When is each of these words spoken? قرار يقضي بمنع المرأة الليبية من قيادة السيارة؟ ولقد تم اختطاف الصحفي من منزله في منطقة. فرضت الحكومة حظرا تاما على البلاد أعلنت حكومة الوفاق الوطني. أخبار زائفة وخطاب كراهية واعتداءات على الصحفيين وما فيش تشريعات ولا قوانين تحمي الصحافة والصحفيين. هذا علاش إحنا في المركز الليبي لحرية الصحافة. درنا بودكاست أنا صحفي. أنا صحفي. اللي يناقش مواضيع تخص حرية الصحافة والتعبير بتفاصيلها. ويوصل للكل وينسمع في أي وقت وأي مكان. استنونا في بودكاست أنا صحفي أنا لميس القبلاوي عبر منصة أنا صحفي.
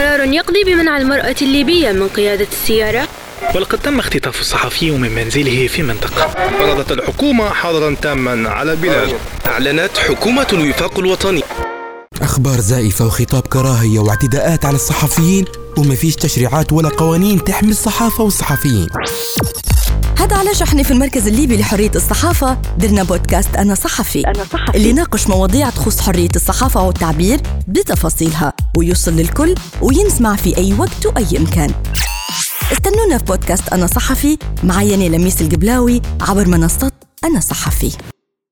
قرار 0.00 0.24
يقضي 0.24 0.64
بمنع 0.64 0.96
المرأة 0.96 1.36
الليبية 1.42 1.92
من 1.92 2.08
قيادة 2.08 2.46
السيارة؟ 2.52 3.08
ولقد 3.54 3.78
تم 3.78 3.98
اختطاف 3.98 4.40
الصحفي 4.40 4.90
من 4.90 5.14
منزله 5.14 5.66
في 5.66 5.82
منطقة. 5.82 6.28
فرضت 6.58 6.92
الحكومة 6.92 7.50
حظرا 7.50 7.96
تاما 8.02 8.48
على 8.48 8.72
البلاد 8.72 9.08
أعلنت 9.46 9.98
حكومة 9.98 10.46
الوفاق 10.52 10.98
الوطني. 10.98 11.42
أخبار 12.22 12.60
زائفة 12.60 13.06
وخطاب 13.06 13.42
كراهية 13.42 13.98
واعتداءات 13.98 14.64
على 14.64 14.76
الصحفيين 14.76 15.44
وما 15.78 15.94
فيش 15.94 16.16
تشريعات 16.16 16.72
ولا 16.72 16.88
قوانين 16.88 17.44
تحمي 17.44 17.70
الصحافة 17.70 18.24
والصحفيين. 18.24 18.86
هذا 20.18 20.36
علاش 20.36 20.62
إحنا 20.62 20.82
في 20.82 20.90
المركز 20.90 21.26
الليبي 21.26 21.56
لحرية 21.56 21.92
الصحافة. 21.96 22.58
درنا 22.78 23.02
بودكاست 23.02 23.56
أنا 23.56 23.74
صحفي. 23.74 24.26
أنا 24.26 24.44
صحفي. 24.52 24.76
اللي 24.76 24.88
يناقش 24.88 25.26
مواضيع 25.26 25.70
تخص 25.70 26.00
حرية 26.00 26.30
الصحافة 26.36 26.82
والتعبير 26.82 27.40
بتفاصيلها. 27.68 28.52
ويوصل 28.76 29.12
للكل 29.12 29.54
وينسمع 29.82 30.36
في 30.36 30.56
أي 30.58 30.74
وقت 30.74 31.06
وأي 31.06 31.38
مكان. 31.38 31.74
استنونا 32.72 33.18
في 33.18 33.24
بودكاست 33.24 33.68
أنا 33.68 33.86
صحفي 33.86 34.38
أنا 34.62 35.08
لميس 35.08 35.40
القبلاوي 35.40 36.02
عبر 36.20 36.48
منصة 36.48 36.92
أنا 37.24 37.40
صحفي. 37.40 38.09